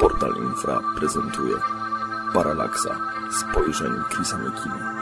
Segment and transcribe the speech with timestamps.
[0.00, 1.54] Portal Infra prezentuje
[2.34, 2.98] Paralaksa
[3.40, 4.94] spojrzeń Chrisa Mekina.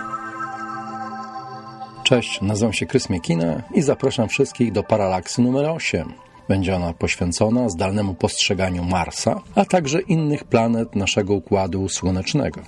[2.04, 6.12] Cześć, nazywam się Chris Miekina i zapraszam wszystkich do Paralaksy numer 8.
[6.48, 12.60] Będzie ona poświęcona zdalnemu postrzeganiu Marsa, a także innych planet naszego Układu Słonecznego.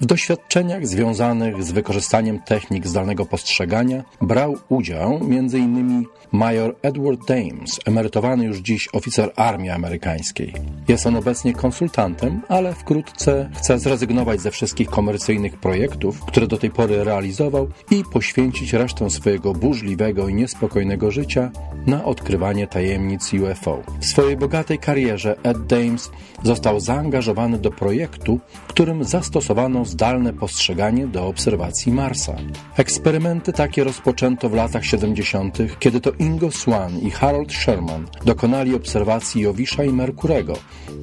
[0.00, 6.04] W doświadczeniach związanych z wykorzystaniem technik zdalnego postrzegania brał udział m.in.
[6.32, 10.52] major Edward Dames, emerytowany już dziś oficer armii amerykańskiej.
[10.88, 16.70] Jest on obecnie konsultantem, ale wkrótce chce zrezygnować ze wszystkich komercyjnych projektów, które do tej
[16.70, 21.50] pory realizował i poświęcić resztę swojego burzliwego i niespokojnego życia
[21.86, 23.82] na odkrywanie tajemnic UFO.
[24.00, 26.10] W swojej bogatej karierze Ed Dames
[26.42, 32.36] został zaangażowany do projektu, którym zastosowano zdalne postrzeganie do obserwacji Marsa.
[32.76, 39.42] Eksperymenty takie rozpoczęto w latach 70., kiedy to Ingo Swan i Harold Sherman dokonali obserwacji
[39.42, 40.54] Jowisza i Merkurego,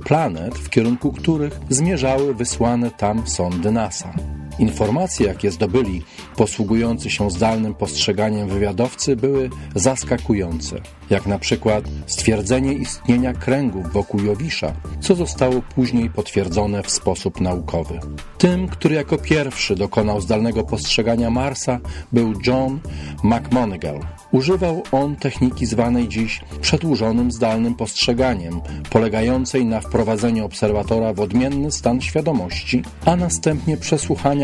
[0.05, 4.13] planet, w kierunku których zmierzały wysłane tam sondy NASA.
[4.60, 6.02] Informacje, jakie zdobyli
[6.35, 14.74] posługujący się zdalnym postrzeganiem wywiadowcy, były zaskakujące, jak na przykład stwierdzenie istnienia kręgów wokół Jowisza,
[15.02, 17.99] co zostało później potwierdzone w sposób naukowy.
[18.38, 21.80] Tym, który jako pierwszy dokonał zdalnego postrzegania Marsa,
[22.12, 22.80] był John
[23.24, 23.99] McMonigal.
[24.32, 32.02] Używał on techniki zwanej dziś przedłużonym zdalnym postrzeganiem, polegającej na wprowadzeniu obserwatora w odmienny stan
[32.02, 33.77] świadomości, a następnie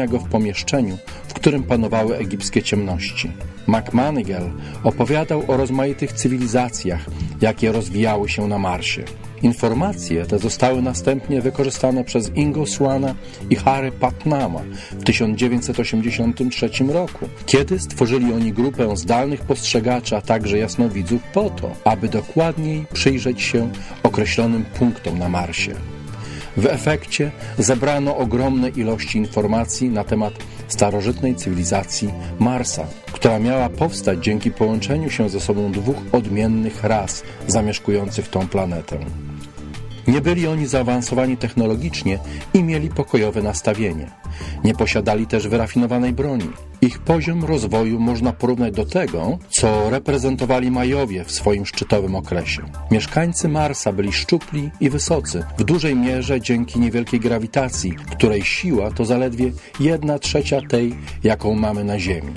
[0.06, 3.32] go w pomieszczeniu, w którym panowały egipskie ciemności.
[3.68, 4.52] McManigal
[4.84, 7.06] opowiadał o rozmaitych cywilizacjach,
[7.42, 9.04] jakie rozwijały się na Marsie.
[9.42, 13.16] Informacje te zostały następnie wykorzystane przez Ingo Swana
[13.50, 21.22] i Harry Putnama w 1983 roku, kiedy stworzyli oni grupę zdalnych postrzegaczy, a także jasnowidzów
[21.34, 23.70] po to, aby dokładniej przyjrzeć się
[24.04, 25.97] określonym punktom na Marsie.
[26.58, 30.34] W efekcie zebrano ogromne ilości informacji na temat
[30.68, 32.10] starożytnej cywilizacji
[32.40, 38.98] Marsa, która miała powstać dzięki połączeniu się ze sobą dwóch odmiennych ras zamieszkujących tą planetę.
[40.08, 42.20] Nie byli oni zaawansowani technologicznie
[42.54, 44.12] i mieli pokojowe nastawienie.
[44.64, 46.50] Nie posiadali też wyrafinowanej broni.
[46.82, 52.62] Ich poziom rozwoju można porównać do tego, co reprezentowali Majowie w swoim szczytowym okresie.
[52.92, 59.06] Mieszkańcy Marsa byli szczupli i wysocy, w dużej mierze dzięki niewielkiej grawitacji, której siła to
[59.06, 62.34] zaledwie jedna trzecia tej, jaką mamy na Ziemi.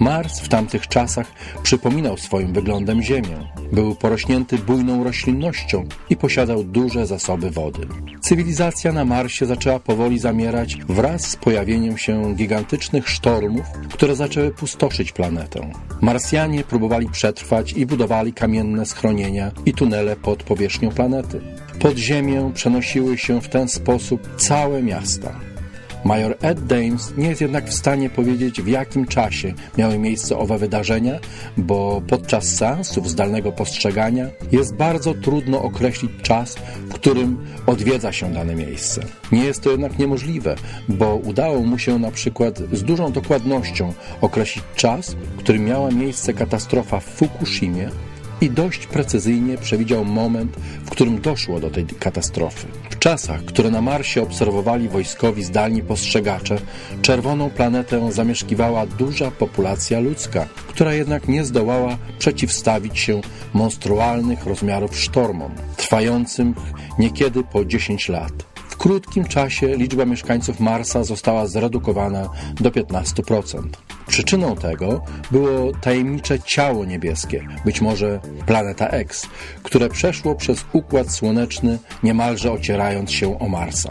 [0.00, 1.26] Mars w tamtych czasach
[1.62, 3.38] przypominał swoim wyglądem Ziemię.
[3.72, 7.86] Był porośnięty bujną roślinnością i posiadał duże zasoby wody.
[8.20, 15.12] Cywilizacja na Marsie zaczęła powoli zamierać wraz z pojawieniem się gigantycznych sztormów, które zaczęły pustoszyć
[15.12, 15.70] planetę.
[16.00, 21.40] Marsjanie próbowali przetrwać i budowali kamienne schronienia i tunele pod powierzchnią planety.
[21.80, 25.49] Pod ziemię przenosiły się w ten sposób całe miasta.
[26.04, 30.58] Major Ed Dames nie jest jednak w stanie powiedzieć, w jakim czasie miały miejsce owe
[30.58, 31.18] wydarzenia,
[31.56, 36.56] bo podczas seansów zdalnego postrzegania jest bardzo trudno określić czas,
[36.88, 39.02] w którym odwiedza się dane miejsce.
[39.32, 40.54] Nie jest to jednak niemożliwe,
[40.88, 46.34] bo udało mu się na przykład z dużą dokładnością określić czas, w którym miała miejsce
[46.34, 47.90] katastrofa w Fukushimie,
[48.40, 52.66] i dość precyzyjnie przewidział moment, w którym doszło do tej katastrofy.
[52.90, 56.58] W czasach, które na Marsie obserwowali wojskowi zdalni postrzegacze,
[57.02, 63.20] czerwoną planetę zamieszkiwała duża populacja ludzka, która jednak nie zdołała przeciwstawić się
[63.54, 66.54] monstrualnych rozmiarów sztormom, trwającym
[66.98, 68.32] niekiedy po 10 lat.
[68.68, 72.28] W krótkim czasie liczba mieszkańców Marsa została zredukowana
[72.60, 73.89] do 15%.
[74.10, 79.26] Przyczyną tego było tajemnicze ciało niebieskie, być może planeta X,
[79.62, 83.90] które przeszło przez Układ Słoneczny, niemalże ocierając się o Marsa.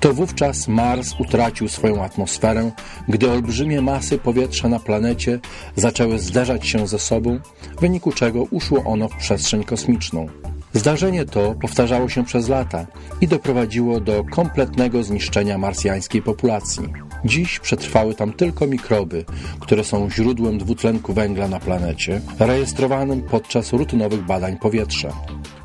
[0.00, 2.70] To wówczas Mars utracił swoją atmosferę,
[3.08, 5.40] gdy olbrzymie masy powietrza na planecie
[5.76, 7.40] zaczęły zderzać się ze sobą,
[7.76, 10.26] w wyniku czego uszło ono w przestrzeń kosmiczną.
[10.72, 12.86] Zdarzenie to powtarzało się przez lata
[13.20, 16.82] i doprowadziło do kompletnego zniszczenia marsjańskiej populacji.
[17.24, 19.24] Dziś przetrwały tam tylko mikroby,
[19.60, 25.12] które są źródłem dwutlenku węgla na planecie, rejestrowanym podczas rutynowych badań powietrza.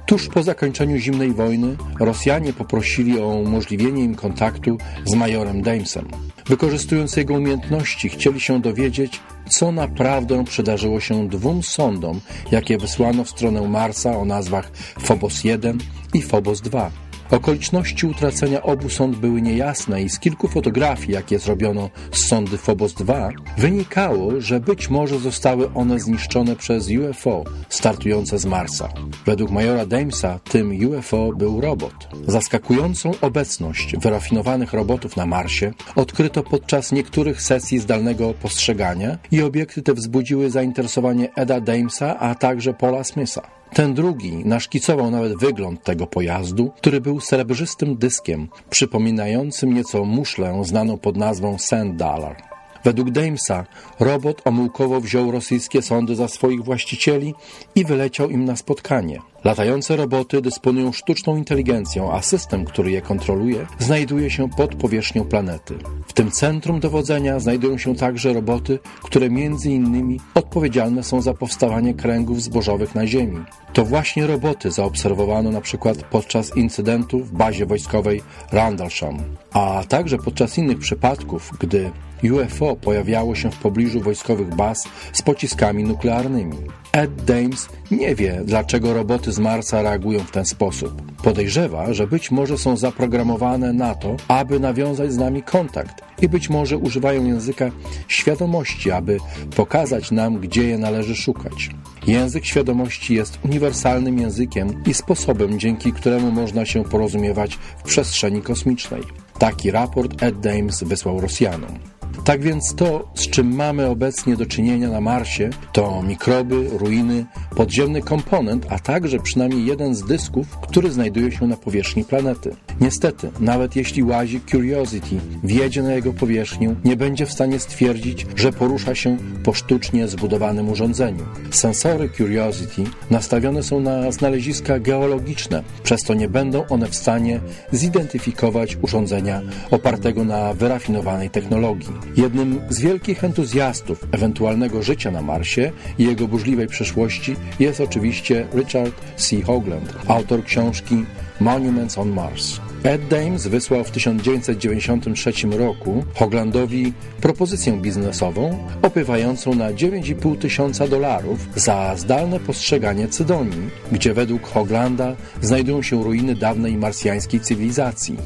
[0.05, 6.07] Tuż po zakończeniu zimnej wojny Rosjanie poprosili o umożliwienie im kontaktu z majorem Damesem.
[6.45, 9.19] Wykorzystując jego umiejętności, chcieli się dowiedzieć,
[9.49, 12.21] co naprawdę przydarzyło się dwóm sondom,
[12.51, 15.77] jakie wysłano w stronę Marsa o nazwach Phobos 1
[16.13, 16.91] i Phobos 2
[17.31, 22.93] Okoliczności utracenia obu sond były niejasne i z kilku fotografii, jakie zrobiono z sondy Phobos
[22.93, 28.89] 2, wynikało, że być może zostały one zniszczone przez UFO startujące z Marsa.
[29.25, 31.93] Według majora Damesa tym UFO był robot.
[32.27, 39.93] Zaskakującą obecność wyrafinowanych robotów na Marsie odkryto podczas niektórych sesji zdalnego postrzegania i obiekty te
[39.93, 43.59] wzbudziły zainteresowanie Eda Damesa, a także Paula Smitha.
[43.73, 50.97] Ten drugi naszkicował nawet wygląd tego pojazdu, który był srebrzystym dyskiem, przypominającym nieco muszlę znaną
[50.97, 52.48] pod nazwą Sand Dollar.
[52.83, 53.65] Według Damesa
[53.99, 57.33] robot omyłkowo wziął rosyjskie sądy za swoich właścicieli
[57.75, 59.19] i wyleciał im na spotkanie.
[59.43, 65.77] Latające roboty dysponują sztuczną inteligencją, a system, który je kontroluje, znajduje się pod powierzchnią planety.
[66.07, 71.93] W tym centrum dowodzenia znajdują się także roboty, które między innymi odpowiedzialne są za powstawanie
[71.93, 73.37] kręgów zbożowych na Ziemi.
[73.73, 78.21] To właśnie roboty zaobserwowano na przykład podczas incydentu w bazie wojskowej
[78.51, 79.17] Randalsham,
[79.53, 81.91] a także podczas innych przypadków, gdy
[82.23, 86.57] UFO pojawiało się w pobliżu wojskowych baz z pociskami nuklearnymi.
[86.91, 91.01] Ed Dames nie wie, dlaczego roboty z Marsa reagują w ten sposób.
[91.23, 96.49] Podejrzewa, że być może są zaprogramowane na to, aby nawiązać z nami kontakt i być
[96.49, 97.71] może używają języka
[98.07, 99.17] świadomości, aby
[99.55, 101.69] pokazać nam, gdzie je należy szukać.
[102.07, 109.01] Język świadomości jest uniwersalnym językiem i sposobem, dzięki któremu można się porozumiewać w przestrzeni kosmicznej.
[109.39, 111.98] Taki raport Ed Dames wysłał Rosjanom.
[112.29, 118.01] Tak więc to, z czym mamy obecnie do czynienia na Marsie, to mikroby, ruiny, podziemny
[118.01, 122.55] komponent, a także przynajmniej jeden z dysków, który znajduje się na powierzchni planety.
[122.81, 128.51] Niestety, nawet jeśli łazik Curiosity wjedzie na jego powierzchnię, nie będzie w stanie stwierdzić, że
[128.51, 131.25] porusza się po sztucznie zbudowanym urządzeniu.
[131.51, 137.39] Sensory Curiosity nastawione są na znaleziska geologiczne, przez to nie będą one w stanie
[137.71, 139.41] zidentyfikować urządzenia
[139.71, 141.93] opartego na wyrafinowanej technologii.
[142.15, 148.93] Jednym z wielkich entuzjastów ewentualnego życia na Marsie i jego burzliwej przeszłości jest oczywiście Richard
[149.15, 149.41] C.
[149.41, 151.05] Hoagland, autor książki
[151.39, 152.59] Monuments on Mars.
[152.83, 161.95] Ed Dames wysłał w 1993 roku Hoglandowi propozycję biznesową opiewającą na 9,5 tysiąca dolarów za
[161.97, 168.17] zdalne postrzeganie Cydonii, gdzie według Hoglanda znajdują się ruiny dawnej marsjańskiej cywilizacji.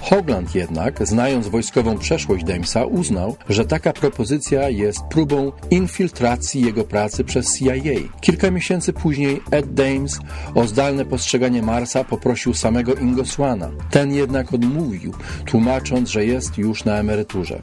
[0.00, 7.24] Hogland jednak, znając wojskową przeszłość Damesa, uznał, że taka propozycja jest próbą infiltracji jego pracy
[7.24, 7.74] przez CIA.
[8.20, 10.20] Kilka miesięcy później Ed Dames
[10.54, 13.70] o zdalne postrzeganie Marsa poprosił samego Ingosłana.
[13.90, 15.14] Ten jednak odmówił,
[15.46, 17.60] tłumacząc, że jest już na emeryturze.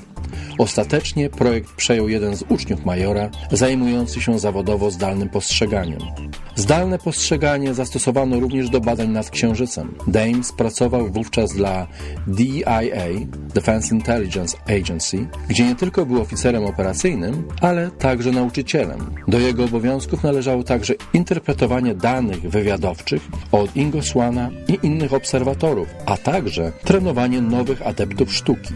[0.57, 5.99] Ostatecznie projekt przejął jeden z uczniów majora, zajmujący się zawodowo zdalnym postrzeganiem.
[6.55, 9.95] Zdalne postrzeganie zastosowano również do badań nad Księżycem.
[10.07, 11.87] Dames pracował wówczas dla
[12.27, 18.99] DIA, Defense Intelligence Agency, gdzie nie tylko był oficerem operacyjnym, ale także nauczycielem.
[19.27, 26.71] Do jego obowiązków należało także interpretowanie danych wywiadowczych od Ingosłana i innych obserwatorów, a także
[26.83, 28.73] trenowanie nowych adeptów sztuki.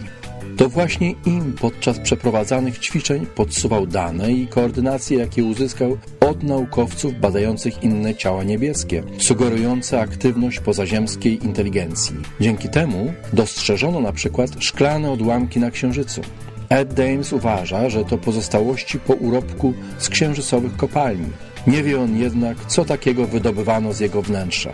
[0.57, 7.83] To właśnie im podczas przeprowadzanych ćwiczeń podsuwał dane i koordynacje, jakie uzyskał od naukowców badających
[7.83, 12.15] inne ciała niebieskie, sugerujące aktywność pozaziemskiej inteligencji.
[12.39, 16.21] Dzięki temu dostrzeżono na przykład szklane odłamki na Księżycu.
[16.69, 21.29] Ed Dames uważa, że to pozostałości po urobku z księżycowych kopalni.
[21.67, 24.71] Nie wie on jednak, co takiego wydobywano z jego wnętrza.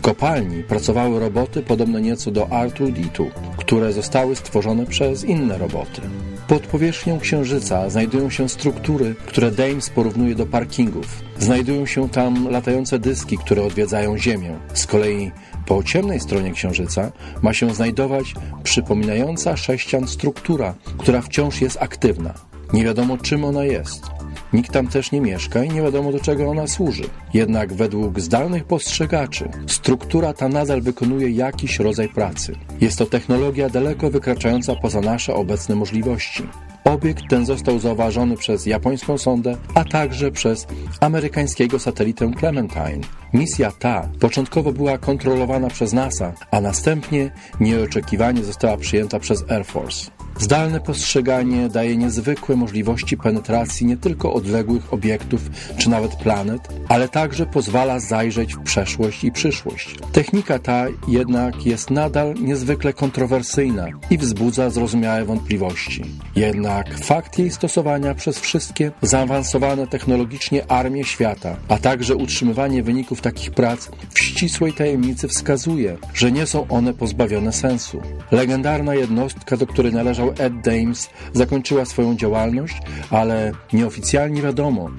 [0.00, 6.00] W kopalni pracowały roboty podobne nieco do R2D2, które zostały stworzone przez inne roboty.
[6.48, 11.22] Pod powierzchnią Księżyca znajdują się struktury, które Dames porównuje do parkingów.
[11.38, 14.58] Znajdują się tam latające dyski, które odwiedzają Ziemię.
[14.74, 15.30] Z kolei
[15.66, 22.34] po ciemnej stronie Księżyca ma się znajdować przypominająca sześcian struktura, która wciąż jest aktywna.
[22.72, 24.19] Nie wiadomo czym ona jest.
[24.52, 27.04] Nikt tam też nie mieszka i nie wiadomo do czego ona służy.
[27.34, 32.52] Jednak według zdalnych postrzegaczy struktura ta nadal wykonuje jakiś rodzaj pracy.
[32.80, 36.42] Jest to technologia daleko wykraczająca poza nasze obecne możliwości.
[36.84, 40.66] Obiekt ten został zauważony przez japońską sondę, a także przez
[41.00, 43.00] amerykańskiego satelitę Clementine.
[43.34, 47.30] Misja ta początkowo była kontrolowana przez NASA, a następnie
[47.60, 50.10] nieoczekiwanie została przyjęta przez Air Force.
[50.40, 57.46] Zdalne postrzeganie daje niezwykłe możliwości penetracji nie tylko odległych obiektów czy nawet planet, ale także
[57.46, 59.94] pozwala zajrzeć w przeszłość i przyszłość.
[60.12, 66.02] Technika ta jednak jest nadal niezwykle kontrowersyjna i wzbudza zrozumiałe wątpliwości.
[66.36, 73.50] Jednak fakt jej stosowania przez wszystkie zaawansowane technologicznie armie świata, a także utrzymywanie wyników takich
[73.50, 78.00] prac w ścisłej tajemnicy wskazuje, że nie są one pozbawione sensu.
[78.30, 82.76] Legendarna jednostka, do której należał Ed Dames, zakończyła swoją działalność,
[83.10, 84.90] ale nieoficjalnie wiadomo,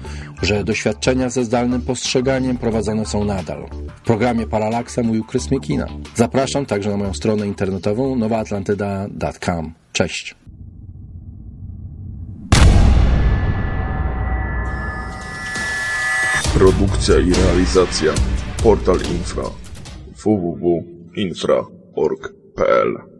[0.42, 3.68] że doświadczenia ze zdalnym postrzeganiem prowadzone są nadal.
[3.96, 5.86] W programie Paralaksa mówił Chris Miekina.
[6.14, 9.74] Zapraszam także na moją stronę internetową nowaatlantyda.com.
[9.92, 10.34] Cześć!
[16.54, 18.12] Produkcja i realizacja
[18.62, 19.44] Portal Infra
[20.24, 23.11] www.infra.org.pl